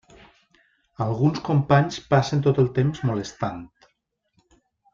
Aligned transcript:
Alguns 1.05 1.41
companys 1.49 1.99
passen 2.15 2.41
tot 2.47 2.63
el 2.65 2.73
temps 2.79 3.05
molestant. 3.11 3.61